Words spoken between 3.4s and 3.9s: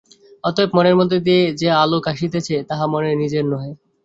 নহে।